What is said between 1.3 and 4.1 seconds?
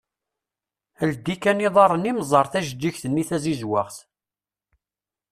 kan iḍarren-im ẓer tajeğğigt-nni tazizwaɣt.